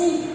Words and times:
see 0.00 0.29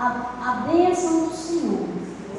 a, 0.00 0.06
a 0.42 0.52
bênção 0.66 1.26
do 1.26 1.34
Senhor 1.34 1.86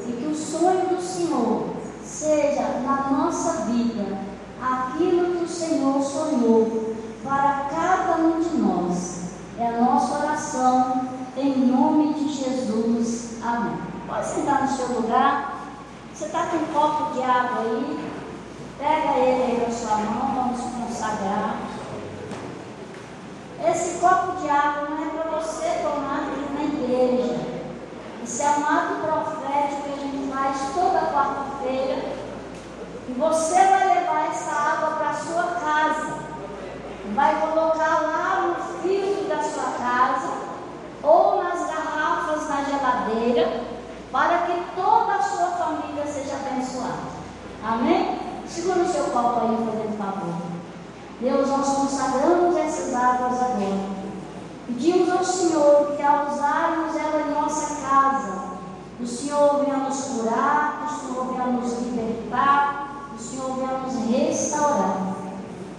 e 0.08 0.12
que 0.14 0.26
o 0.26 0.36
sonho 0.36 0.88
do 0.88 1.00
Senhor 1.02 1.76
seja 2.04 2.80
na 2.84 3.12
nossa 3.12 3.66
vida 3.66 4.18
aquilo 4.60 5.38
que 5.38 5.44
o 5.44 5.48
Senhor 5.48 6.02
sonhou 6.02 6.96
para 7.24 7.68
cada 7.70 8.16
um 8.16 8.40
de 8.40 8.58
nós. 8.58 9.22
É 9.60 9.68
a 9.68 9.82
nossa 9.82 10.26
oração 10.26 11.08
em 11.38 11.68
nome 11.68 12.16
de 12.16 12.34
Jesus. 12.34 13.38
Amém. 13.44 13.78
Pode 14.08 14.26
sentar 14.26 14.64
no 14.64 14.76
seu 14.76 14.88
lugar. 15.00 15.62
Você 16.12 16.26
está 16.26 16.48
com 16.48 16.58
um 16.58 16.66
copo 16.74 17.14
de 17.14 17.22
água 17.22 17.62
aí? 17.62 18.10
Pega 18.80 19.20
ele 19.20 19.44
aí 19.44 19.66
na 19.68 19.72
sua 19.72 19.98
mão, 19.98 20.34
vamos 20.36 20.62
consagrar. 20.62 21.58
Esse 23.70 24.00
copo 24.00 24.42
de 24.42 24.50
água 24.50 24.90
não 24.90 25.04
é 25.04 25.10
para 25.10 25.40
você 25.40 25.84
tomar 25.84 26.32
aqui 26.32 26.54
na 26.54 26.64
igreja. 26.64 27.51
Isso 28.24 28.44
é 28.44 28.50
um 28.50 28.66
ato 28.66 28.96
profético 29.02 29.82
que 29.84 29.94
a 29.94 29.98
gente 29.98 30.32
faz 30.32 30.58
toda 30.76 31.12
quarta-feira. 31.12 32.14
E 33.08 33.14
você 33.14 33.56
vai 33.56 33.96
levar 33.96 34.30
essa 34.30 34.52
água 34.52 34.92
para 34.98 35.10
a 35.10 35.14
sua 35.14 35.44
casa. 35.60 36.22
Vai 37.16 37.42
colocar 37.42 38.02
lá 38.02 38.42
no 38.48 38.82
filtro 38.82 39.28
da 39.28 39.44
sua 39.44 39.72
casa 39.72 40.32
ou 41.04 41.44
nas 41.44 41.60
garrafas 41.68 42.48
na 42.48 42.64
geladeira 42.64 43.64
para 44.12 44.38
que 44.40 44.64
toda 44.76 45.14
a 45.14 45.22
sua 45.22 45.48
família 45.48 46.06
seja 46.06 46.36
abençoada. 46.36 47.12
Amém? 47.64 48.20
Segura 48.48 48.82
o 48.82 48.88
seu 48.88 49.06
copo 49.06 49.40
aí, 49.42 49.58
fazendo 49.66 49.98
favor. 49.98 50.36
Deus, 51.20 51.48
nós 51.50 51.68
consagramos 51.76 52.56
essas 52.56 52.94
águas 52.94 53.42
agora. 53.42 54.01
Pedimos 54.74 55.10
ao 55.10 55.24
Senhor 55.24 55.94
que 55.98 56.02
ao 56.02 56.32
usarmos 56.32 56.96
ela 56.96 57.28
em 57.28 57.34
nossa 57.34 57.76
casa, 57.88 58.52
o 59.02 59.06
Senhor 59.06 59.66
venha 59.66 59.78
nos 59.78 60.02
curar, 60.02 60.88
o 60.88 61.08
Senhor 61.08 61.26
venha 61.26 61.46
nos 61.48 61.74
libertar, 61.80 63.10
o 63.14 63.20
Senhor 63.20 63.56
venha 63.56 63.80
nos 63.80 63.96
restaurar. 64.10 65.16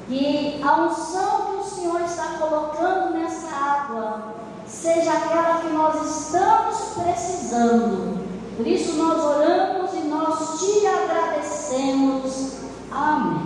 Que 0.08 0.60
a 0.62 0.82
unção 0.82 1.40
que 1.46 1.56
o 1.56 1.64
Senhor 1.64 2.02
está 2.02 2.36
colocando 2.38 3.14
nessa 3.14 3.48
água 3.48 4.34
seja 4.66 5.12
aquela 5.12 5.62
que 5.62 5.68
nós 5.68 6.18
estamos 6.18 6.76
precisando. 7.02 8.22
Por 8.56 8.66
isso 8.66 8.92
nós 8.98 9.24
oramos 9.24 9.94
e 9.94 10.00
nós 10.08 10.60
te 10.60 10.86
agradecemos. 10.86 12.56
Amém. 12.90 13.42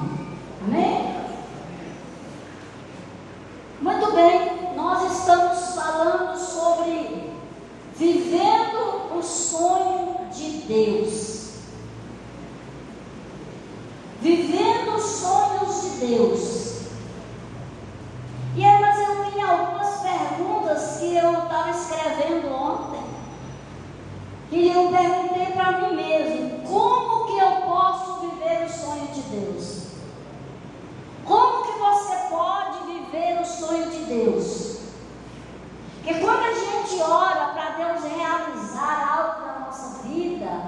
Amém? 0.67 1.17
Muito 3.81 4.13
bem, 4.13 4.66
nós 4.77 5.19
estamos 5.19 5.75
falando 5.75 6.39
sobre 6.39 7.33
vivendo 7.97 9.17
o 9.17 9.23
sonho 9.23 10.29
de 10.31 10.51
Deus. 10.67 11.51
Vivendo 14.21 14.97
os 14.97 15.03
sonhos 15.03 15.83
de 15.83 16.07
Deus. 16.07 16.67
E 18.57 18.65
aí, 18.65 18.81
mas 18.81 18.99
eu 18.99 19.31
tinha 19.31 19.47
algumas 19.47 20.01
perguntas 20.01 20.97
que 20.99 21.15
eu 21.15 21.31
estava 21.31 21.71
escrevendo 21.71 22.55
ontem. 22.55 23.03
E 24.51 24.69
eu 24.69 24.89
perguntei 24.89 25.47
para 25.53 25.73
mim 25.73 25.97
mesmo: 25.97 26.61
como 26.67 27.27
que 27.27 27.39
eu 27.39 27.51
posso 27.67 28.21
viver 28.21 28.65
o 28.65 28.71
sonho 28.71 29.07
de 29.09 29.21
Deus? 29.23 29.87
Como 31.27 31.65
que 31.65 31.79
você 31.79 32.17
pode 32.31 32.79
viver 32.87 33.43
o 33.43 33.45
sonho 33.45 33.91
de 33.91 34.05
Deus? 34.05 34.79
Porque 36.03 36.21
quando 36.21 36.45
a 36.45 36.55
gente 36.55 37.03
ora 37.03 37.53
para 37.53 37.71
Deus 37.73 38.05
realizar 38.05 39.19
algo 39.19 39.47
na 39.47 39.67
nossa 39.67 40.03
vida, 40.05 40.63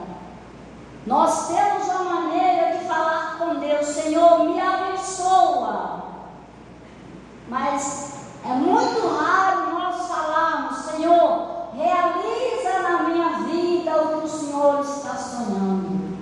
nós 1.07 1.49
temos 1.49 1.87
uma 1.87 2.05
maneira 2.05 2.77
de 2.77 2.85
falar 2.85 3.39
com 3.39 3.55
Deus: 3.55 3.87
Senhor, 3.87 4.45
me 4.45 4.61
abençoa. 4.61 5.99
Mas 7.49 8.13
é 8.45 8.49
muito 8.49 9.09
raro 9.09 9.73
nós 9.73 10.07
falarmos, 10.07 10.77
Senhor, 10.81 11.71
realiza 11.75 12.83
na 12.83 13.03
minha 13.05 13.39
vida 13.39 14.03
o 14.03 14.21
que 14.21 14.27
o 14.27 14.29
Senhor 14.29 14.81
está 14.81 15.15
sonhando. 15.15 16.19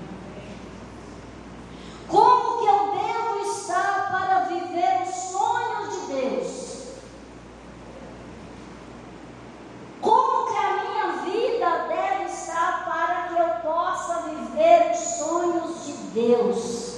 Como 2.06 2.58
que 2.58 2.66
eu 2.66 2.92
devo 2.92 3.50
estar 3.50 4.08
para 4.12 4.44
viver 4.44 5.02
os 5.02 5.14
sonhos 5.14 5.90
de 5.92 6.14
Deus? 6.14 6.66
Como 10.00 10.46
que 10.46 10.56
a 10.58 10.84
minha 10.84 11.12
vida 11.24 11.86
deve 11.88 12.24
estar 12.30 12.84
para 12.84 13.28
que 13.28 13.40
eu 13.40 13.48
possa 13.68 14.22
viver 14.28 14.92
os 14.92 14.98
sonhos 14.98 15.86
de 15.86 15.92
Deus? 16.14 16.96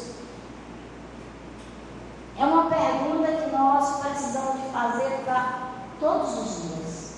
É 2.38 2.44
uma 2.44 2.70
pergunta 2.70 3.32
que 3.32 3.50
nós 3.50 4.00
precisamos 4.00 4.62
de 4.62 4.68
fazer 4.70 5.24
para 5.24 5.70
todos 5.98 6.38
os 6.38 6.62
dias. 6.62 7.14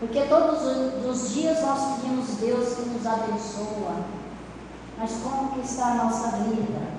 Porque 0.00 0.22
todos 0.22 0.62
os 1.06 1.34
dias 1.34 1.60
nós 1.60 1.96
pedimos 1.96 2.28
Deus 2.36 2.74
que 2.74 2.88
nos 2.88 3.06
abençoa. 3.06 3.96
Mas 4.96 5.12
como 5.22 5.52
que 5.52 5.60
está 5.60 5.88
a 5.88 5.94
nossa 5.96 6.36
vida? 6.38 6.98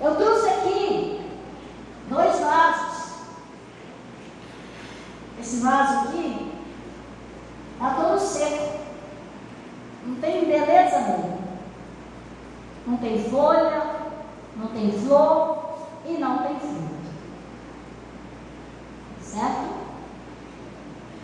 Eu 0.00 0.14
trouxe 0.14 0.48
aqui 0.48 1.30
dois 2.08 2.38
vasos. 2.38 2.96
Esse 5.46 5.58
vaso 5.58 6.08
aqui 6.08 6.52
está 7.74 7.94
todo 7.94 8.18
seco. 8.18 8.80
Não 10.04 10.16
tem 10.16 10.44
beleza 10.44 10.98
nele 10.98 11.36
não 12.86 12.96
tem 12.98 13.22
folha, 13.28 13.96
não 14.56 14.68
tem 14.68 14.92
flor 14.92 15.74
e 16.04 16.12
não 16.18 16.38
tem 16.38 16.58
fruto. 16.58 16.86
Certo? 19.20 19.76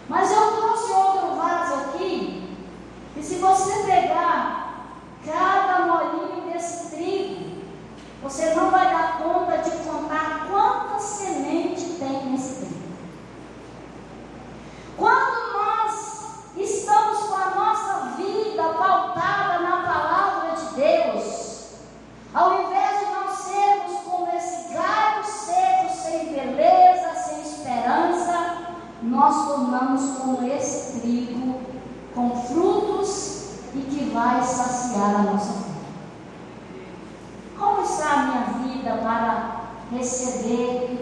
Mas 0.09 0.31
eu 0.33 0.57
trouxe 0.57 0.93
outro 0.93 1.37
vaso 1.37 1.75
aqui, 1.75 2.57
e 3.17 3.23
se 3.23 3.37
você 3.37 3.85
pegar 3.85 4.89
cada 5.25 5.87
molinho 5.87 6.53
desse 6.53 6.95
trigo, 6.95 7.63
você 8.23 8.55
não 8.55 8.71
vai 8.71 8.92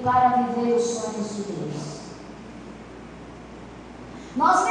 para 0.03 0.29
viver 0.29 0.75
os 0.75 0.83
sonhos 0.83 1.37
de 1.37 1.43
Deus. 1.43 2.01
Nós 4.37 4.65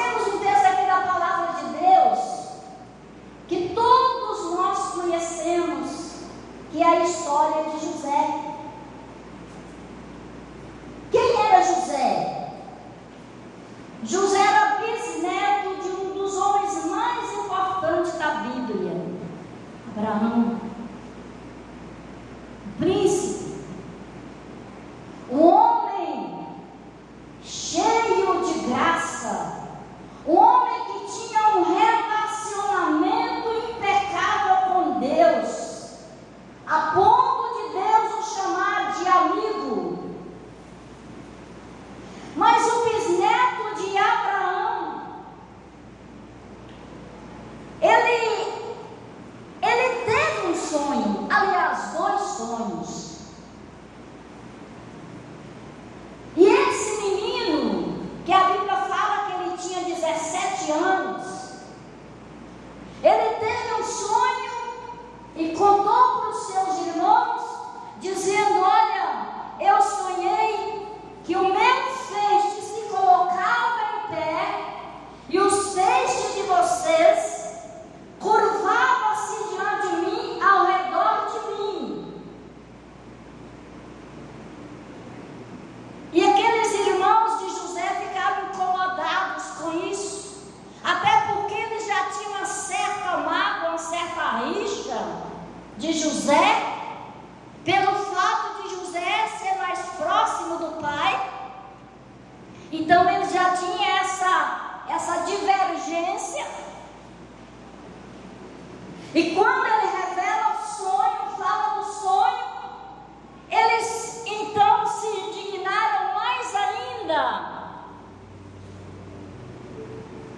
vida. 117.10 117.50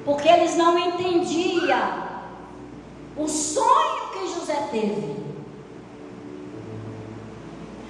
Porque 0.06 0.28
eles 0.28 0.56
não 0.56 0.78
entendiam 0.80 2.10
o 3.18 3.28
sonho 3.28 4.10
que 4.14 4.34
José 4.34 4.68
teve. 4.72 5.22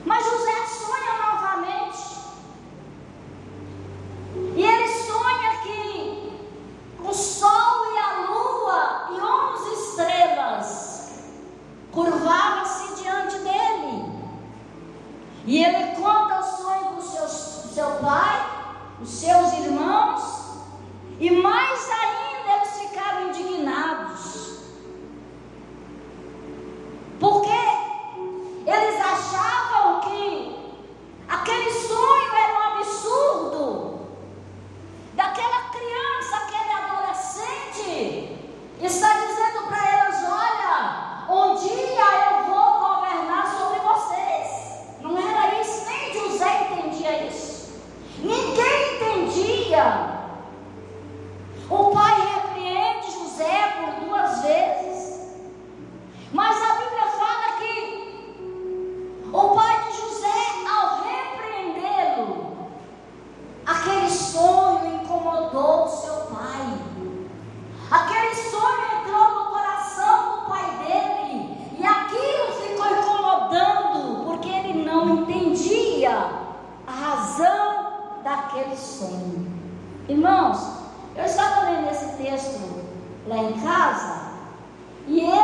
Mas 0.03 0.25
José 0.25 0.65
sonha 0.65 1.31
novamente. 1.31 2.21
E 4.55 4.63
ele 4.63 4.87
sonha 4.87 5.57
que 5.61 6.33
o 7.03 7.13
sol 7.13 7.93
e 7.93 7.97
a 7.97 8.29
lua 8.29 9.09
e 9.11 9.21
onze 9.21 9.73
estrelas 9.73 11.11
curvavam-se 11.91 13.01
diante 13.01 13.37
dele. 13.37 14.11
E 15.45 15.63
ele 15.63 15.80
aquele 78.51 78.75
sonho. 78.75 79.47
Irmãos, 80.09 80.59
eu 81.15 81.23
estava 81.23 81.69
lendo 81.69 81.89
esse 81.89 82.17
texto 82.17 82.59
lá 83.27 83.37
em 83.37 83.53
casa 83.53 84.21
e 85.07 85.19
ele 85.21 85.40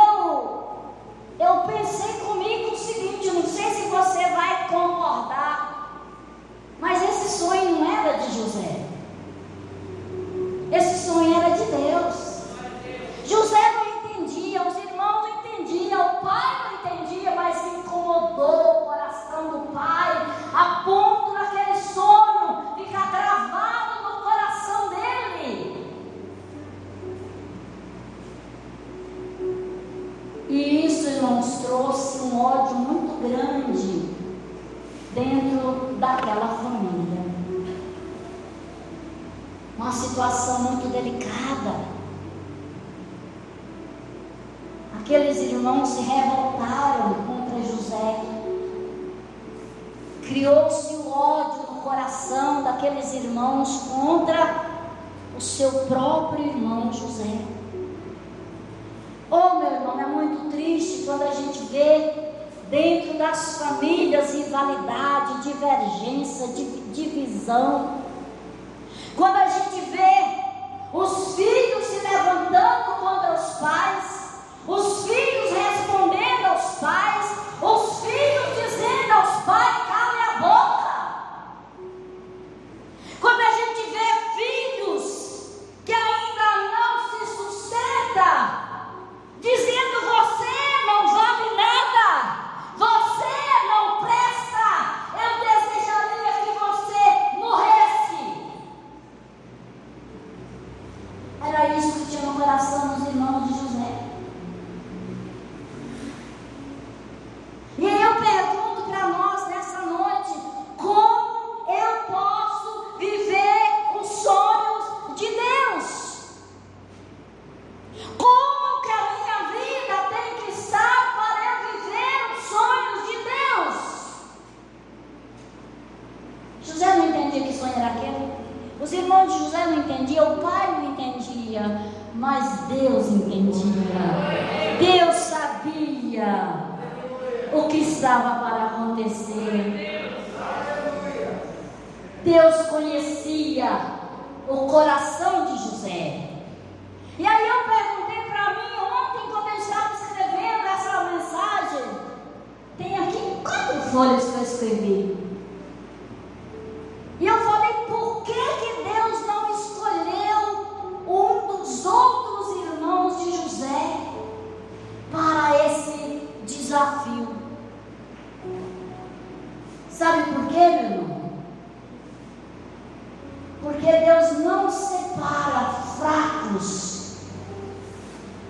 Deus 174.28 174.38
não 174.40 174.70
separa 174.70 175.72
fracos 175.98 177.12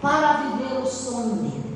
para 0.00 0.32
viver 0.32 0.80
o 0.82 0.86
sonho 0.86 1.36
dele. 1.36 1.67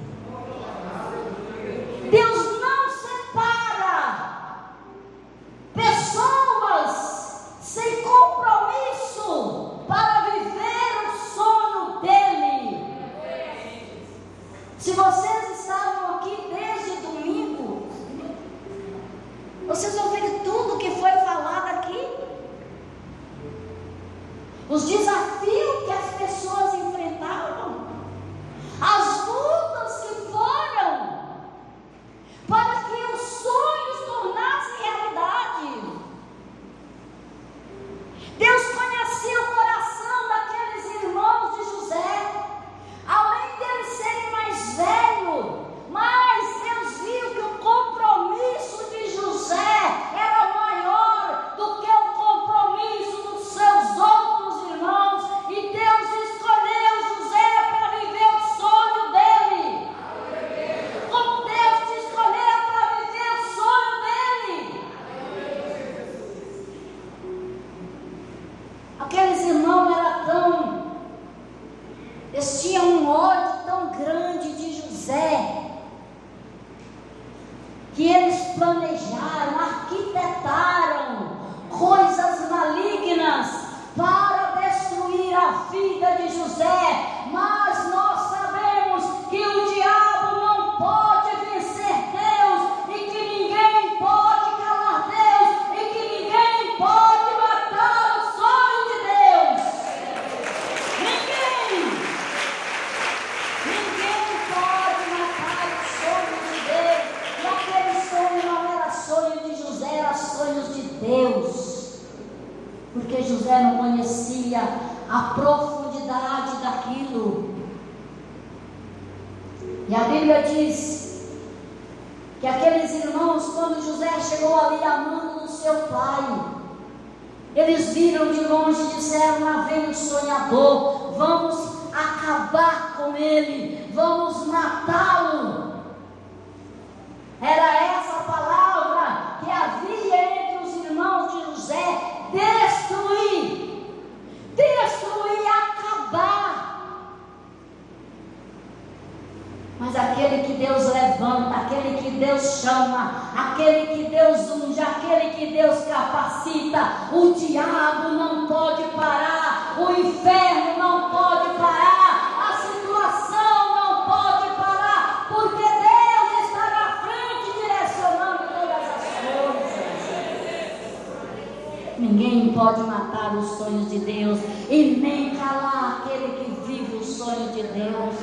Ninguém 172.03 172.53
pode 172.53 172.81
matar 172.81 173.33
os 173.37 173.59
sonhos 173.59 173.89
de 173.89 174.01
Deus 174.01 174.41
e 174.69 174.99
nem 175.01 175.37
calar 175.37 176.03
aquele 176.03 176.33
que 176.33 176.51
vive 176.67 176.97
o 176.97 177.05
sonho 177.05 177.53
de 177.53 177.63
Deus. 177.63 178.17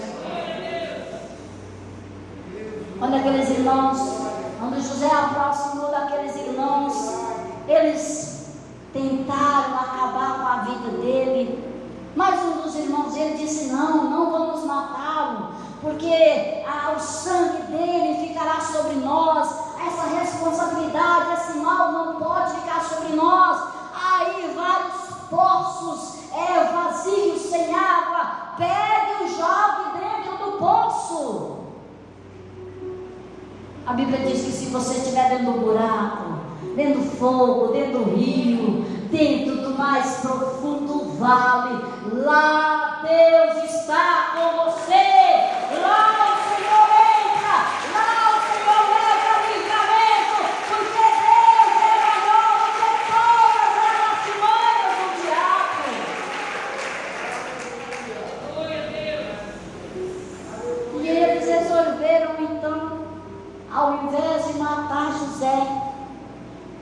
Quando 2.99 3.15
aqueles 3.15 3.49
irmãos, 3.51 3.97
quando 4.59 4.81
José 4.81 5.05
é 5.05 5.15
aproximou 5.15 5.91
daqueles 5.91 6.35
irmãos, 6.35 6.93
eles 7.69 8.49
tentaram 8.91 9.75
acabar 9.75 10.39
com 10.41 10.47
a 10.47 10.61
vida 10.65 10.97
dele. 10.97 11.63
Mas 12.17 12.37
um 12.43 12.61
dos 12.61 12.75
irmãos 12.75 13.15
ele 13.15 13.37
disse: 13.37 13.71
Não, 13.71 14.09
não 14.09 14.29
vamos 14.29 14.65
matá-lo, 14.65 15.51
porque 15.81 16.65
ah, 16.67 16.95
o 16.97 16.99
sangue 16.99 17.61
dele 17.71 18.27
ficará 18.27 18.59
sobre 18.59 18.95
nós 18.95 19.68
essa 19.85 20.07
responsabilidade, 20.19 21.33
esse 21.33 21.57
mal 21.59 21.91
não 21.91 22.15
pode 22.15 22.55
ficar 22.55 22.81
sobre 22.81 23.15
nós. 23.15 23.69
Aí 23.93 24.53
vários 24.55 25.09
poços 25.29 26.19
é, 26.33 26.63
vazios, 26.71 27.41
sem 27.41 27.73
água, 27.73 28.55
pegue 28.57 29.23
o 29.23 29.37
jovem 29.37 29.99
dentro 29.99 30.37
do 30.45 30.57
poço. 30.57 31.59
A 33.85 33.93
Bíblia 33.93 34.19
diz 34.19 34.43
que 34.43 34.51
se 34.51 34.65
você 34.65 34.97
estiver 34.97 35.29
dentro 35.29 35.53
do 35.53 35.59
buraco, 35.61 36.39
dentro 36.75 37.01
do 37.01 37.17
fogo, 37.17 37.73
dentro 37.73 37.99
do 37.99 38.15
rio, 38.15 38.85
dentro 39.09 39.63
do 39.63 39.77
mais 39.77 40.17
profundo 40.17 41.17
vale, 41.17 41.83
lá 42.13 43.01
Deus 43.01 43.63
está 43.63 44.33
com 44.35 44.71
você, 44.71 45.81
lá 45.81 46.38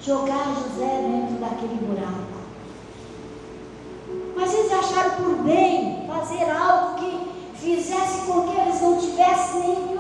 jogar 0.08 0.56
José 0.56 1.02
dentro 1.02 1.36
daquele 1.36 1.76
buraco. 1.86 2.38
Mas 4.38 4.54
eles 4.54 4.72
acharam 4.72 5.16
por 5.18 5.44
bem 5.44 6.08
fazer 6.08 6.50
algo 6.50 6.96
que 6.96 7.28
fizesse 7.56 8.26
com 8.26 8.44
que 8.44 8.58
eles 8.58 8.82
não 8.82 8.98
tivessem 8.98 9.62
nenhum 9.62 9.97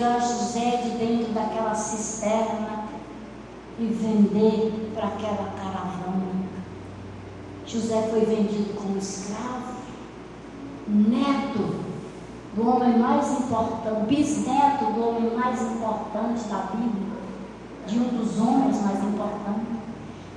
tirar 0.00 0.16
é 0.16 0.20
José 0.20 0.76
de 0.82 0.90
dentro 0.96 1.32
daquela 1.34 1.74
cisterna 1.74 2.84
e 3.78 3.84
vender 3.84 4.92
para 4.94 5.08
aquela 5.08 5.50
caravana. 5.50 6.40
José 7.66 8.08
foi 8.10 8.24
vendido 8.24 8.74
como 8.74 8.96
escravo, 8.96 9.74
neto 10.88 11.80
do 12.54 12.66
homem 12.66 12.98
mais 12.98 13.30
importante, 13.30 14.06
bisneto 14.06 14.86
do 14.86 15.06
homem 15.06 15.36
mais 15.36 15.60
importante 15.60 16.48
da 16.48 16.70
Bíblia, 16.74 17.20
de 17.86 17.98
um 17.98 18.08
dos 18.08 18.38
homens 18.38 18.82
mais 18.82 19.04
importantes, 19.04 19.66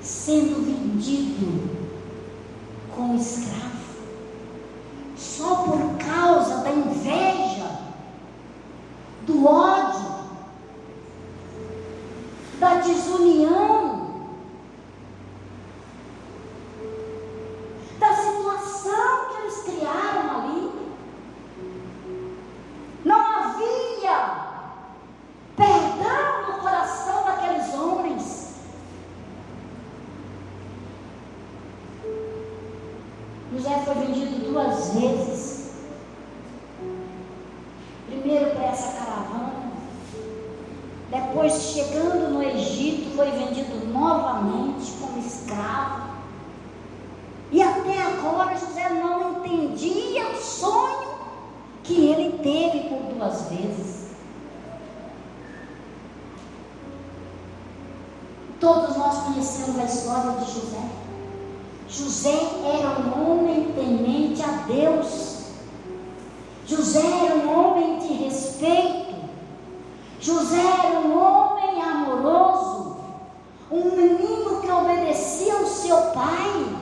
sendo 0.01 0.65
vendido 0.65 1.87
como 2.93 3.15
escravo. 3.15 3.72
José 33.53 33.83
foi 33.85 33.95
vendido 33.95 34.51
duas 34.51 34.93
vezes. 34.93 35.71
Primeiro 38.07 38.51
para 38.51 38.65
essa 38.65 38.91
caravana, 38.93 39.73
depois, 41.13 41.53
chegando 41.53 42.31
no 42.31 42.41
Egito, 42.41 43.15
foi 43.15 43.29
vendido 43.29 43.85
novamente 43.87 44.93
como 44.99 45.19
escravo. 45.19 46.13
E 47.51 47.61
até 47.61 48.01
agora 48.01 48.57
José 48.57 48.89
não 48.89 49.43
entendia 49.43 50.29
o 50.29 50.35
sonho 50.35 51.13
que 51.83 52.07
ele 52.07 52.39
teve 52.39 52.89
por 52.89 53.13
duas 53.13 53.43
vezes. 53.49 54.07
Todos 58.59 58.97
nós 58.97 59.17
conhecemos 59.19 59.79
a 59.79 59.83
história 59.83 60.31
de 60.31 60.51
José. 60.51 60.92
José 61.95 62.33
era 62.65 62.99
um 62.99 63.21
homem 63.21 63.71
temente 63.71 64.41
a 64.41 64.63
Deus. 64.65 65.43
José 66.65 66.99
era 66.99 67.35
um 67.35 67.55
homem 67.55 67.99
de 67.99 68.13
respeito. 68.13 69.13
José 70.19 70.59
era 70.59 70.99
um 71.01 71.15
homem 71.15 71.79
amoroso. 71.83 72.97
Um 73.69 73.95
menino 73.95 74.59
que 74.59 74.71
obedecia 74.71 75.53
ao 75.53 75.67
seu 75.67 75.97
pai. 76.13 76.72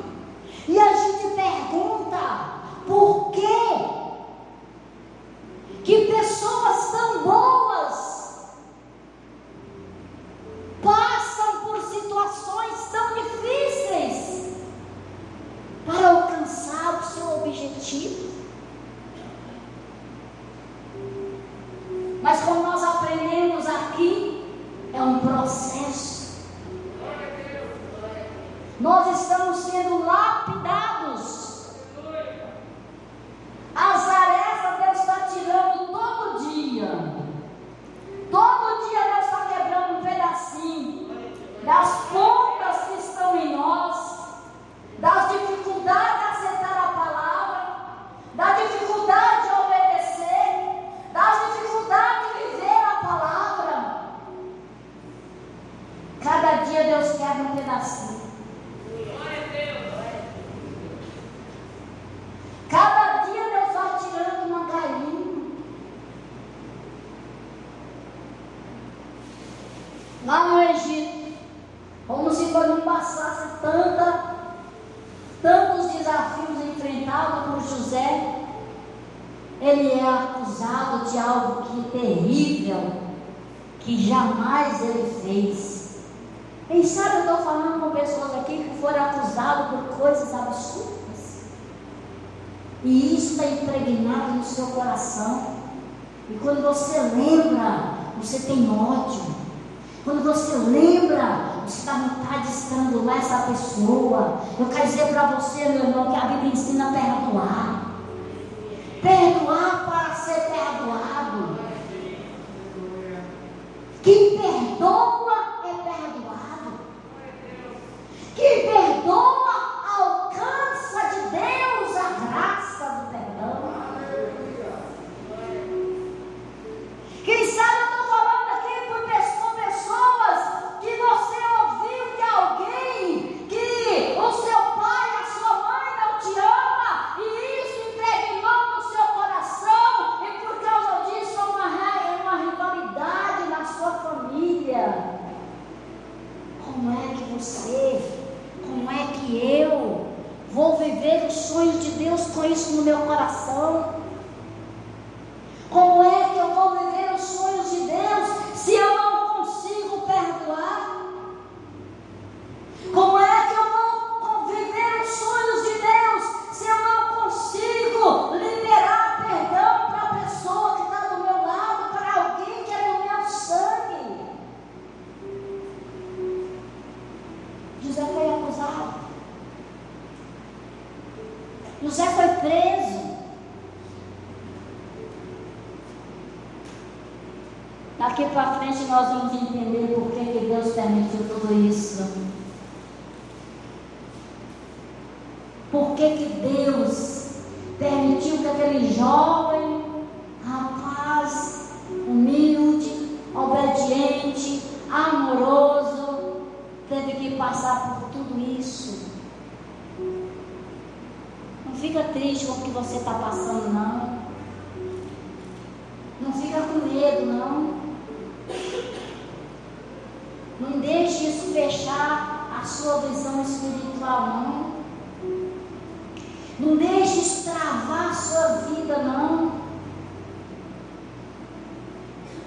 Não 226.61 226.77
deixe 226.77 227.19
estravar 227.21 228.13
sua 228.15 228.47
vida, 228.69 228.97
não. 228.97 229.51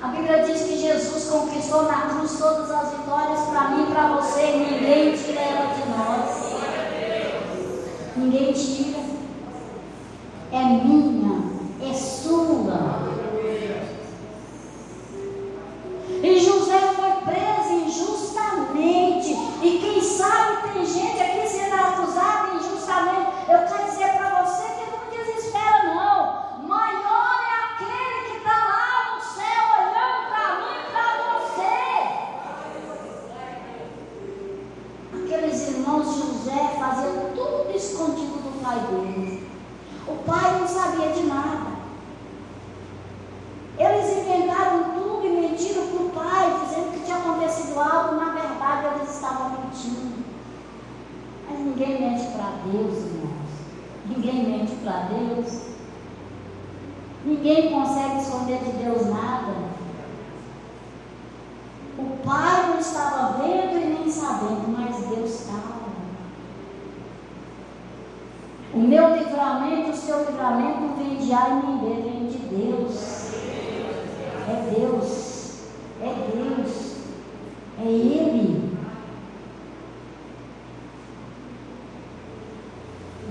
A 0.01 0.07
Bíblia 0.07 0.45
diz 0.45 0.63
que 0.63 0.79
Jesus 0.79 1.25
conquistou 1.29 1.83
na 1.83 2.03
cruz 2.03 2.39
todas 2.39 2.71
as 2.71 2.91
vitórias 2.91 3.41
para 3.41 3.71
mim 3.71 3.83
e 3.83 3.93
para 3.93 4.15
você. 4.15 4.53
Ninguém 4.53 5.17
tira 5.17 5.41
ela 5.41 5.75
de 5.75 5.89
nós. 5.89 6.55
Ninguém 8.17 8.53
tira. 8.53 9.01
É 10.53 10.63
minha. 10.63 11.14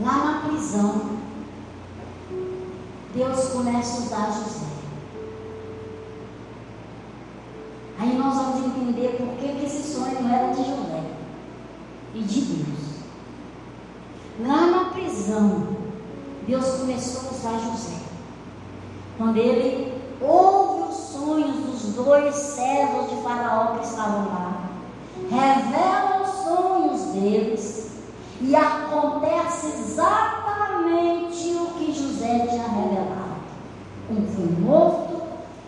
lá 0.01 0.25
na 0.25 0.49
prisão, 0.49 1.01
Deus 3.13 3.49
começa 3.49 3.97
a 3.97 4.05
usar 4.05 4.31
José. 4.31 4.65
Aí 7.99 8.17
nós 8.17 8.35
vamos 8.35 8.65
entender 8.65 9.17
por 9.17 9.37
que, 9.37 9.59
que 9.59 9.65
esse 9.65 9.93
sonho 9.93 10.27
era 10.27 10.51
de 10.51 10.63
José 10.63 11.03
e 12.15 12.21
de 12.21 12.41
Deus. 12.41 12.93
Lá 14.39 14.65
na 14.67 14.85
prisão, 14.85 15.67
Deus 16.47 16.65
começou 16.79 17.29
a 17.29 17.33
usar 17.33 17.59
José. 17.59 17.97
Quando 19.17 19.37
ele 19.37 19.93
ouve 20.19 20.89
os 20.89 20.95
sonhos 20.95 21.55
dos 21.57 21.93
dois 21.93 22.33
servos 22.33 23.11
de 23.11 23.21
Faraó 23.21 23.77
que 23.77 23.85
estavam 23.85 24.25
lá, 24.25 24.69
revela 25.29 26.23
os 26.23 26.43
sonhos 26.43 27.01
deles 27.13 27.91
e 28.41 28.55
a 28.55 28.82
exatamente 29.93 31.53
o 31.53 31.67
que 31.77 31.93
José 31.93 32.47
tinha 32.47 32.67
revelado. 32.67 33.43
Um 34.09 34.25
foi 34.27 34.45
morto 34.59 35.21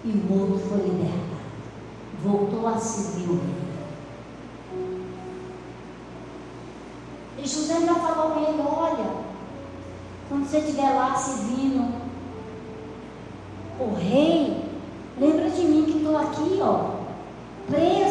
e 0.04 0.10
o 0.10 0.42
outro 0.42 0.60
foi 0.68 0.80
libertado. 0.80 1.26
Voltou 2.24 2.68
a 2.68 2.78
servir 2.78 3.30
o 3.30 3.34
rei. 3.34 3.66
E 7.38 7.48
José 7.48 7.76
ainda 7.76 7.94
falou 7.96 8.32
com 8.32 8.40
ele: 8.40 8.62
Olha, 8.62 9.06
quando 10.28 10.48
você 10.48 10.58
estiver 10.58 10.92
lá 10.92 11.16
servindo 11.16 11.94
o 13.80 13.94
rei, 13.94 14.64
lembra 15.20 15.50
de 15.50 15.62
mim 15.62 15.86
que 15.86 15.98
estou 15.98 16.18
aqui, 16.18 16.60
ó, 16.62 16.96
preso 17.68 18.05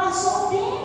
Passou 0.00 0.46
o 0.46 0.48
tempo. 0.48 0.79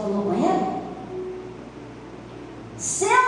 falou, 0.00 0.32
é? 0.34 0.80
Seu 2.78 3.19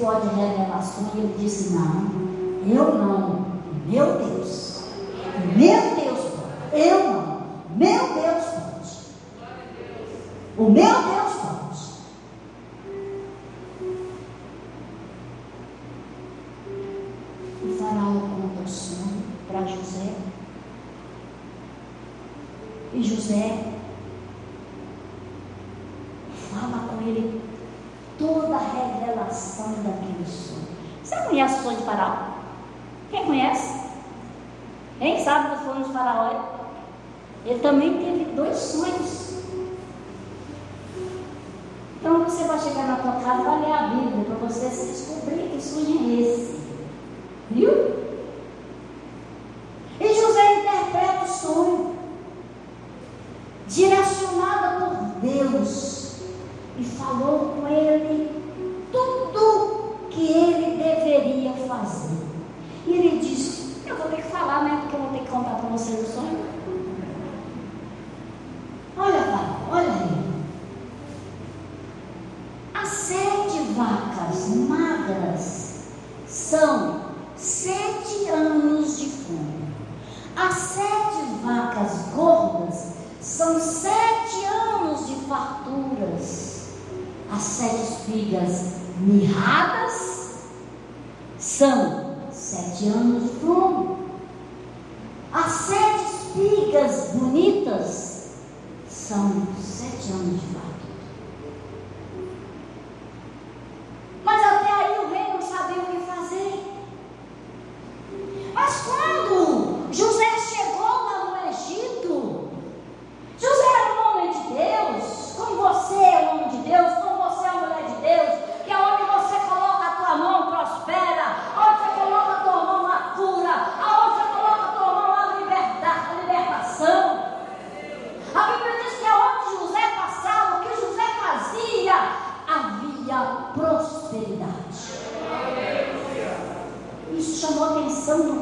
versículo 0.00 0.20
de 0.20 0.34
revelações, 0.34 1.14
ele 1.14 1.34
disse: 1.38 1.70
Não, 1.70 2.10
eu 2.66 2.94
não. 2.94 3.09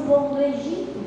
povo 0.09 0.33
do 0.33 0.41
Egito. 0.41 0.99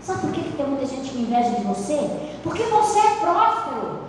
Sabe 0.00 0.20
por 0.22 0.32
que, 0.32 0.42
que 0.42 0.56
tem 0.56 0.66
muita 0.66 0.86
gente 0.86 1.10
que 1.10 1.20
inveja 1.20 1.50
de 1.50 1.64
você? 1.64 1.98
Porque 2.42 2.62
você 2.62 2.98
é 2.98 3.16
próspero. 3.20 4.03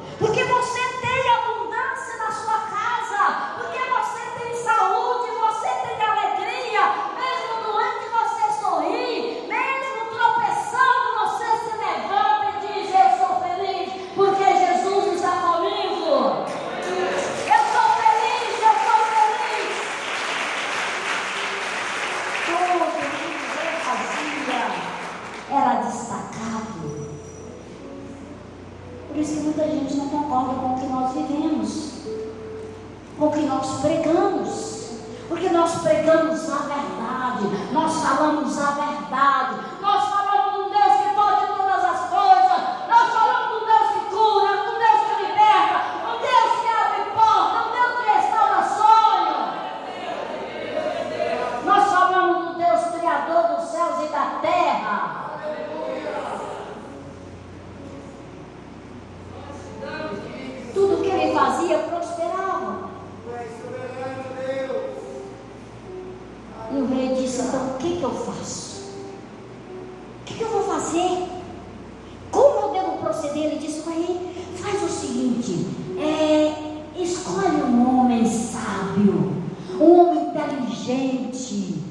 sábio, 78.95 79.33
um 79.79 79.99
homem 79.99 80.29
inteligente. 80.29 81.83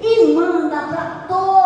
E 0.00 0.32
manda 0.32 0.86
para 0.86 1.26
todos 1.28 1.59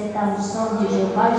está 0.00 0.26
no 0.26 0.42
sonho 0.42 0.78
de 0.78 0.94
Jeová. 0.94 1.30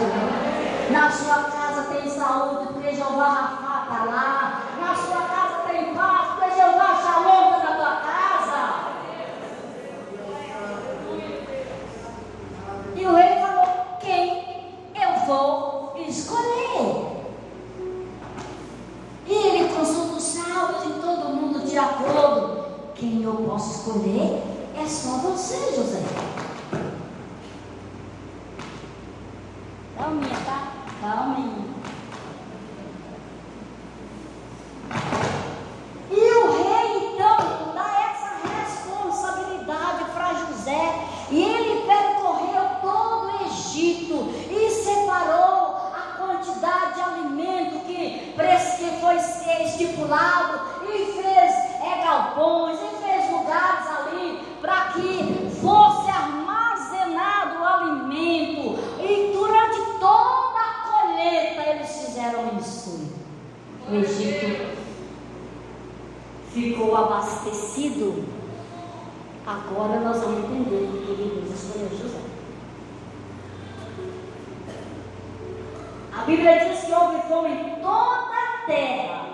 Na 0.91 1.11
sua 1.11 1.43
casa 1.43 1.83
tem 1.93 2.09
saúde 2.09 2.73
porque 2.73 2.95
Jeová 2.95 3.25
Rafa 3.25 3.83
está 3.83 4.03
lá. 4.05 4.63
Na 4.79 4.95
sua 4.95 5.21
casa 5.21 5.67
tem 5.69 5.93
paz 5.95 6.27
porque 6.33 6.55
Jeová 6.55 7.01
Shalom 7.01 7.55
está 7.55 7.69
na 7.69 7.75
tua 7.75 7.95
casa. 8.01 8.93
E 12.95 13.05
o 13.05 13.15
rei 13.15 13.39
falou: 13.41 13.97
quem 13.99 14.77
eu 14.95 15.25
vou 15.25 15.95
escolher? 16.07 17.13
E 19.25 19.33
ele 19.33 19.73
consulta 19.73 20.17
os 20.17 20.23
salmos 20.23 20.83
e 20.85 21.01
todo 21.01 21.35
mundo 21.35 21.65
de 21.67 21.77
acordo. 21.77 22.63
Quem 22.95 23.23
eu 23.23 23.33
posso 23.33 23.79
escolher 23.79 24.43
é 24.77 24.85
só 24.87 25.17
você, 25.17 25.75
José. 25.75 26.03
Calminha, 29.97 30.35
tá? 30.45 30.71
Calminha. 31.01 31.63
E 36.11 36.33
o 36.33 36.63
rei 36.63 37.13
então 37.13 37.73
dá 37.73 38.11
essa 38.11 38.31
responsabilidade 38.59 40.05
para 40.13 40.33
José. 40.33 41.07
E 41.29 41.41
ele 41.41 41.87
percorreu 41.87 42.63
todo 42.81 43.27
o 43.27 43.45
Egito 43.47 44.29
e 44.51 44.69
separou 44.69 45.91
a 45.93 46.17
quantidade 46.17 46.95
de 46.95 47.01
alimento 47.01 47.85
que, 47.85 48.33
que 48.35 48.99
foi 49.01 49.15
estipulado 49.15 50.61
e 50.85 51.05
fez 51.13 51.51
é, 51.81 52.03
galpões 52.03 52.79
e 52.79 53.03
fez 53.03 53.31
lugares 53.31 53.87
ali 53.87 54.57
para 54.61 54.91
que 54.93 55.49
fosse 55.61 56.09
armazenado 56.09 57.59
o 57.59 57.65
alimento. 57.65 58.79
E 58.99 59.31
durante 59.33 59.99
toda 59.99 60.59
a 60.59 60.89
colheita 60.89 61.61
eles 61.69 61.89
fizeram 61.89 62.57
isso. 62.59 63.11
O 63.89 63.96
Egito 63.96 64.78
ficou 66.54 66.96
abastecido. 66.96 68.24
Agora 69.46 70.00
nós 70.00 70.22
vamos 70.22 70.46
entender 70.46 70.86
o 70.86 71.06
que 71.06 71.15
Deus 71.15 71.60
escolheu 71.60 71.89
José. 71.89 72.24
A 76.15 76.26
Bíblia 76.26 76.65
diz 76.65 76.86
que 76.86 76.93
houve 76.93 77.22
fome 77.28 77.50
em 77.50 77.76
toda 77.82 78.34
a 78.34 78.65
terra. 78.67 79.26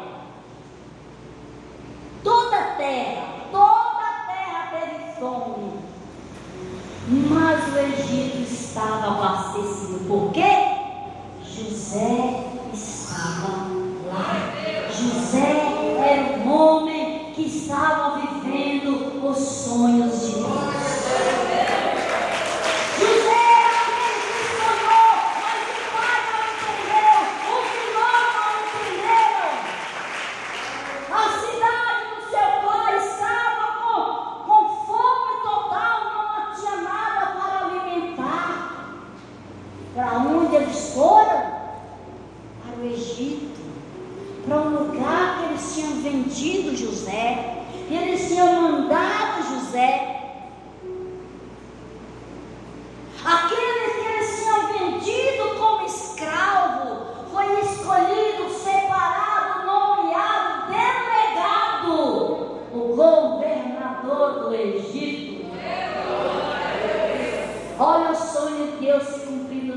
Toda 2.23 2.57
a 2.57 2.75
terra, 2.75 3.27
toda 3.51 3.99
a 3.99 4.25
terra 4.27 4.71
teve 4.71 5.19
fome. 5.19 5.73
Mas 7.29 7.73
o 7.73 7.77
Egito 7.77 8.51
estava 8.51 9.07
abastecido. 9.07 10.07
Por 10.07 10.31
quê? 10.31 10.79
José 11.43 12.45
estava 12.73 13.67
lá. 14.07 14.89
José 14.89 15.97
era 15.99 16.39
um 16.39 16.51
homem 16.51 17.33
que 17.33 17.43
estava 17.43 18.19
vivendo 18.19 19.25
os 19.25 19.37
sonhos 19.37 20.21
de 20.21 20.33
Deus. 20.33 20.69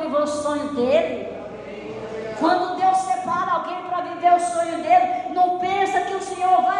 viver 0.00 0.22
o 0.22 0.26
sonho 0.26 0.68
dele. 0.74 1.28
Quando 2.38 2.76
Deus 2.76 2.96
separa 2.98 3.52
alguém 3.52 3.82
para 3.82 4.02
viver 4.02 4.34
o 4.34 4.40
sonho 4.40 4.82
dele, 4.82 5.34
não 5.34 5.58
pensa 5.58 6.00
que 6.00 6.14
o 6.14 6.22
Senhor 6.22 6.62
vai 6.62 6.79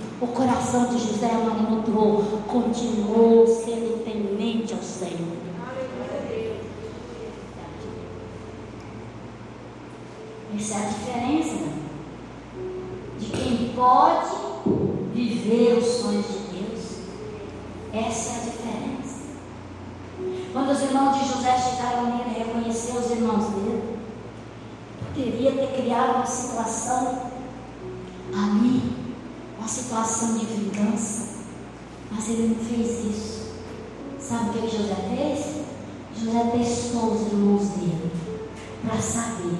não 1.45 1.71
mudou, 1.71 2.23
continuou 2.47 3.47
sendo 3.47 4.03
temente 4.03 4.73
ao 4.73 4.81
Senhor. 4.81 5.41
Essa 10.55 10.73
é 10.75 10.77
a 10.77 10.89
diferença 10.89 11.57
de 13.17 13.25
quem 13.25 13.73
pode 13.73 14.29
viver 15.13 15.77
os 15.77 15.85
sonhos 15.85 16.25
de 16.27 16.59
Deus. 16.59 16.97
Essa 17.93 18.29
é 18.29 18.35
a 18.35 18.39
diferença. 18.39 19.21
Quando 20.53 20.71
os 20.71 20.81
irmãos 20.81 21.17
de 21.17 21.29
José 21.29 21.57
chegaram 21.57 22.17
nele 22.17 22.35
e 22.35 22.39
reconheceram 22.39 22.99
os 22.99 23.11
irmãos 23.11 23.45
dele, 23.49 23.97
poderia 25.07 25.51
ter 25.53 25.81
criado 25.81 26.17
uma 26.17 26.25
situação 26.25 27.31
ali 28.33 28.90
uma 29.61 29.67
situação 29.67 30.39
de 30.39 30.45
vingança. 30.47 31.41
Mas 32.09 32.29
ele 32.29 32.55
não 32.55 32.65
fez 32.65 33.05
isso. 33.05 33.51
Sabe 34.19 34.49
o 34.49 34.53
que, 34.53 34.67
que 34.67 34.77
José 34.77 34.95
fez? 35.15 35.61
José 36.17 36.51
testou 36.51 37.13
os 37.13 37.31
irmãos 37.31 37.69
dele 37.69 38.11
para 38.83 38.99
saber 38.99 39.59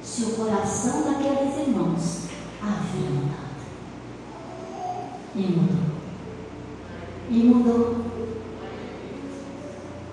se 0.00 0.22
o 0.22 0.36
coração 0.36 1.02
daqueles 1.02 1.66
irmãos 1.66 2.28
havia 2.62 3.10
mudado. 3.10 3.50
E 5.34 5.42
mudou. 5.42 5.90
E 7.28 7.38
mudou. 7.42 8.04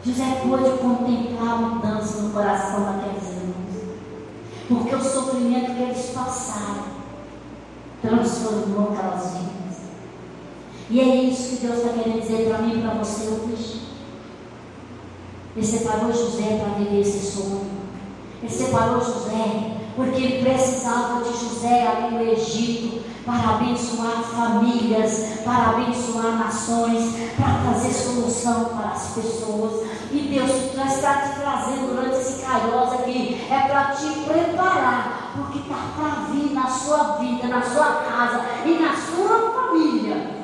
José 0.03 0.41
pôde 0.43 0.77
contemplar 0.79 1.53
a 1.53 1.57
mudança 1.57 2.21
no 2.23 2.31
coração 2.31 2.85
daqueles 2.85 3.29
irmãos. 3.29 3.57
Porque 4.67 4.95
o 4.95 5.03
sofrimento 5.03 5.75
que 5.75 5.81
eles 5.83 6.09
passaram 6.13 6.96
transformou 8.01 8.93
aquelas 8.93 9.31
vidas. 9.31 9.77
E 10.89 10.99
é 10.99 11.15
isso 11.15 11.57
que 11.57 11.65
Deus 11.65 11.79
está 11.79 11.89
querendo 11.89 12.21
dizer 12.21 12.47
para 12.47 12.59
mim 12.59 12.77
e 12.77 12.81
para 12.81 12.93
você 12.95 13.27
hoje. 13.27 13.81
Ele 15.55 15.65
separou 15.65 16.13
José 16.13 16.59
para 16.61 16.75
viver 16.75 17.01
esse 17.01 17.31
sonho. 17.31 17.65
Ele 18.41 18.51
separou 18.51 18.99
José 18.99 19.77
porque 19.95 20.21
ele 20.21 20.43
precisava 20.43 21.23
de 21.23 21.31
José 21.31 21.87
ali 21.87 22.15
no 22.15 22.21
Egito 22.21 23.01
para 23.25 23.55
abençoar 23.55 24.23
famílias, 24.23 25.39
para 25.43 25.71
abençoar 25.71 26.37
nações, 26.37 27.13
para 27.35 27.59
trazer 27.63 27.91
solução 27.91 28.65
para 28.65 28.91
as 28.91 29.15
pessoas. 29.15 29.85
E 30.11 30.19
Deus 30.19 30.49
está 30.49 31.13
te 31.15 31.39
trazendo 31.41 31.95
durante 31.95 32.17
esse 32.19 32.41
caos 32.45 32.93
aqui, 32.93 33.45
é 33.51 33.67
para 33.67 33.85
te 33.95 34.07
preparar, 34.21 35.26
porque 35.37 35.59
está 35.59 35.75
para 35.95 36.31
vir 36.31 36.51
na 36.53 36.67
sua 36.67 37.17
vida, 37.17 37.47
na 37.47 37.61
sua 37.61 37.85
casa 37.85 38.41
e 38.65 38.79
na 38.79 38.95
sua 38.95 39.51
família. 39.51 40.35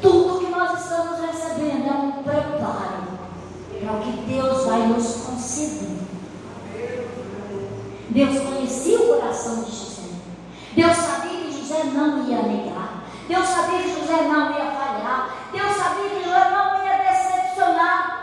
Tudo 0.00 0.38
que 0.38 0.50
nós 0.50 0.80
estamos 0.80 1.18
recebendo 1.20 1.88
é 1.88 1.92
um 1.92 2.22
preparo 2.22 3.04
para 3.80 3.92
o 3.92 4.00
que 4.00 4.12
Deus 4.32 4.64
vai 4.66 4.86
nos 4.86 5.16
conceder. 5.16 5.94
Deus 8.10 8.38
conhecia 8.38 9.00
o 9.00 9.06
coração 9.08 9.64
de 9.64 9.70
José. 9.72 10.02
Deus 10.76 10.96
sabia 10.96 11.40
que 11.40 11.52
José 11.52 11.84
não 11.92 12.28
ia 12.28 12.42
negar. 12.42 13.04
Deus 13.26 13.46
sabia 13.48 13.78
que 13.80 14.00
José 14.00 14.28
não 14.28 14.50
ia 14.52 14.70
falhar. 14.70 15.34
Deus 15.52 15.76
sabia 15.76 16.10
que 16.10 16.24
José 16.24 16.50
não 16.50 16.84
ia 16.84 16.98
decepcionar. 16.98 18.14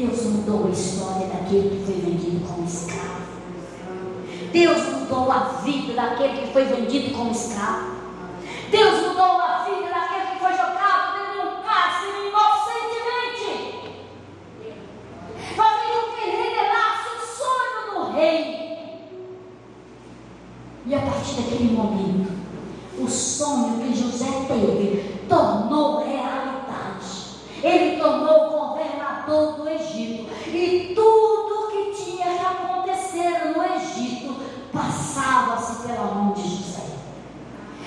Deus 0.00 0.24
mudou 0.24 0.66
a 0.66 0.70
história 0.70 1.26
daquele 1.26 1.76
que 1.76 1.84
foi 1.84 2.00
vendido 2.00 2.40
como 2.46 2.66
escravo. 2.66 3.20
Deus 4.50 4.82
mudou 4.94 5.30
a 5.30 5.40
vida 5.62 5.92
daquele 5.92 6.40
que 6.40 6.52
foi 6.54 6.64
vendido 6.64 7.14
como 7.14 7.30
escravo. 7.30 7.96
Deus 8.70 9.08
mudou 9.08 9.38
a 9.42 9.62
vida 9.64 9.90
daquele 9.90 10.30
que 10.32 10.38
foi 10.38 10.52
jogado 10.52 11.18
dentro 11.18 11.32
de 11.34 11.40
um 11.48 11.62
cárcere 11.62 12.28
inocentemente. 12.28 13.50
Fazendo 15.54 16.16
que 16.16 16.30
revelasse 16.30 17.08
o 17.16 17.20
sonho 17.36 18.06
do 18.06 18.12
rei. 18.12 18.40
E 20.86 20.94
a 20.94 20.98
partir 20.98 21.42
daquele 21.42 21.72
momento, 21.76 22.32
o 22.98 23.06
sonho 23.06 23.82
que 23.82 23.94
José 23.94 24.46
teve 24.48 25.26
tornou 25.28 25.98
realidade. 25.98 27.36
Ele 27.62 28.00
tornou 28.00 28.50
governador 29.20 29.52
do 29.56 29.68
Egito. 29.68 30.30
E 30.48 30.92
tudo 30.94 31.70
que 31.70 32.02
tinha 32.02 32.26
que 32.26 32.44
acontecer 32.44 33.54
no 33.54 33.62
Egito 33.76 34.36
passava-se 34.72 35.86
pela 35.86 36.06
mão 36.06 36.32
de 36.32 36.42
José. 36.42 36.84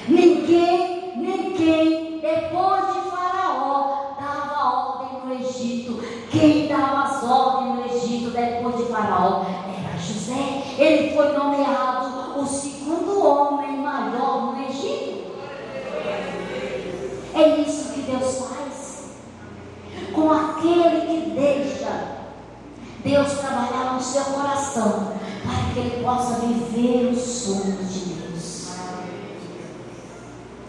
Ninguém, 0.07 1.13
ninguém, 1.15 2.19
depois 2.19 2.93
de 2.93 3.09
Faraó, 3.09 4.15
dava 4.19 4.99
ordem 4.99 5.19
no 5.25 5.45
Egito. 5.45 6.03
Quem 6.29 6.67
dava 6.67 7.03
as 7.03 7.23
ordens 7.23 7.75
no 7.75 7.95
Egito 7.95 8.31
depois 8.31 8.77
de 8.77 8.91
Faraó 8.91 9.43
era 9.43 9.97
José. 9.97 10.63
Ele 10.77 11.15
foi 11.15 11.31
nomeado 11.33 12.39
o 12.39 12.45
segundo 12.45 13.25
homem 13.25 13.77
maior 13.77 14.53
no 14.53 14.63
Egito. 14.65 15.23
É 17.35 17.61
isso 17.61 17.93
que 17.93 18.01
Deus 18.01 18.37
faz 18.37 18.53
com 20.13 20.31
aquele 20.31 21.01
que 21.01 21.29
deixa 21.31 22.13
Deus 23.03 23.33
trabalhar 23.33 23.93
no 23.95 24.01
seu 24.01 24.23
coração 24.23 25.11
para 25.43 25.73
que 25.73 25.79
ele 25.79 25.92
possa 26.03 26.39
viver 26.41 27.11
os 27.11 27.21
sonhos 27.21 27.93
de 27.93 27.99
Deus. 28.13 28.67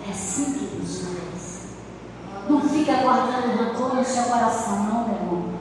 É 0.07 0.11
assim 0.11 0.53
que 0.53 0.77
Deus 0.77 1.01
faz. 1.01 2.49
Não 2.49 2.61
fica 2.69 2.95
guardando 3.03 3.57
rancor 3.57 3.97
no 3.97 4.05
seu 4.05 4.25
coração, 4.25 4.85
não, 4.85 5.09
meu 5.09 5.17
irmão. 5.17 5.55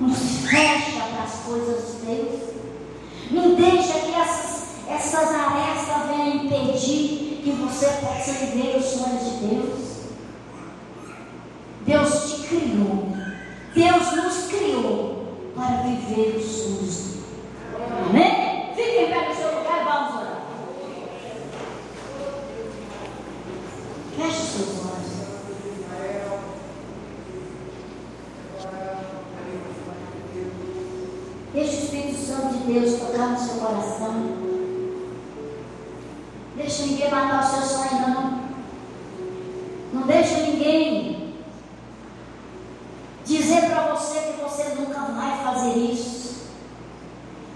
Não 0.00 0.14
se 0.14 0.46
fecha 0.46 1.00
para 1.00 1.22
as 1.24 1.34
coisas 1.46 2.00
de 2.00 2.06
Deus. 2.06 2.40
Não 3.30 3.54
deixa 3.54 4.00
que 4.00 4.14
essas, 4.14 4.64
essas 4.88 5.28
arestas 5.30 6.08
venham 6.08 6.44
impedir 6.44 7.40
que 7.42 7.50
você 7.60 7.86
possa 7.86 8.32
viver 8.32 8.76
os 8.76 8.84
sonhos 8.84 9.24
de 9.24 9.46
Deus 9.46 9.84
te 12.24 12.48
criou. 12.48 13.08
Deus 13.74 14.12
nos 14.12 14.46
criou 14.46 15.52
para 15.54 15.82
viver 15.82 16.36
os 16.36 16.44
sonhos 16.44 16.96
dele. 16.96 17.24
Amém? 18.08 18.74
Fique 18.74 18.98
em 18.98 19.08
pé 19.08 19.28
no 19.28 19.34
seu 19.34 19.58
lugar 19.58 19.80
e 19.80 19.84
vamos 19.84 20.14
orar. 20.14 20.42
Feche 24.16 24.42
os 24.42 24.48
seus 24.48 24.68
olhos. 24.68 25.14
Deixe 31.52 31.76
o 31.76 31.78
Espírito 31.78 32.20
Santo 32.20 32.54
de 32.54 32.72
Deus 32.72 33.00
tocar 33.00 33.28
no 33.28 33.38
seu 33.38 33.54
coração. 33.54 34.44
Deixe 36.56 36.82
ninguém 36.82 37.10
matar 37.10 37.44
o 37.44 37.46
seu 37.46 37.62
sonho, 37.62 38.08
não. 38.08 38.44
Não 39.92 40.06
deixe 40.06 40.34
ninguém 40.34 41.14
dizer 43.24 43.70
para 43.70 43.94
você 43.94 44.20
que 44.20 44.42
você 44.42 44.74
nunca 44.74 45.00
vai 45.00 45.42
fazer 45.42 45.78
isso. 45.78 46.24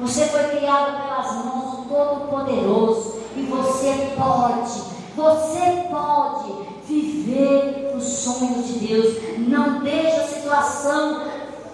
Você 0.01 0.27
foi 0.27 0.45
criado 0.45 1.03
pelas 1.03 1.45
mãos 1.45 1.77
do 1.77 1.89
Todo-Poderoso 1.89 3.17
e 3.37 3.43
você 3.43 4.15
pode, 4.17 4.83
você 5.17 5.89
pode 5.91 6.53
viver 6.87 7.93
os 7.97 8.05
sonhos 8.05 8.67
de 8.67 8.78
Deus. 8.89 9.17
Não 9.37 9.81
deixe 9.81 10.19
a 10.19 10.27
situação 10.27 11.23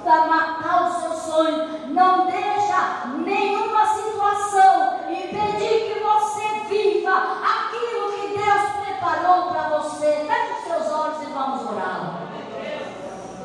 para 0.03 0.27
matar 0.27 0.91
o 0.91 1.01
seu 1.01 1.13
sonho. 1.13 1.89
Não 1.89 2.27
deixa 2.27 3.07
nenhuma 3.25 3.87
situação 3.87 5.01
impedir 5.09 5.95
que 5.95 6.01
você 6.01 6.69
viva 6.69 7.39
aquilo 7.43 8.13
que 8.13 8.37
Deus 8.37 8.63
preparou 8.85 9.51
para 9.51 9.79
você. 9.79 10.27
Feche 10.27 10.53
os 10.59 10.65
seus 10.67 10.93
olhos 10.93 11.23
e 11.23 11.33
vamos 11.33 11.71
orar. 11.71 12.21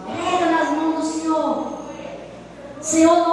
Pega 0.05 0.45
nas 0.51 0.69
mãos 0.71 0.95
do 0.95 1.03
Senhor. 1.03 1.79
Senhor 2.81 3.28